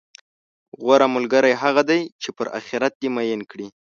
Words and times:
غوره 0.83 1.07
ملګری 1.15 1.53
هغه 1.63 1.81
دی، 1.89 2.01
چې 2.21 2.29
پر 2.37 2.47
اخرت 2.59 2.93
دې 3.01 3.09
میین 3.15 3.41
کړي، 3.51 3.67